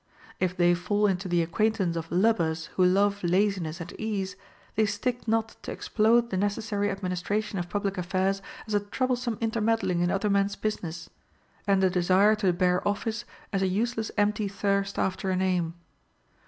[0.39, 2.85] If they fall into the 120 HOW TO KNOW A FLATTERER acquaintance of lubbers who
[2.85, 4.35] love laziness and ease,
[4.73, 9.99] they stick not to explode the necessary administration of public affairs as a troublesome intermeddling
[9.99, 11.09] in other men's busi ness,
[11.67, 15.75] and a desire to bear office as an useless empty thirst after a name.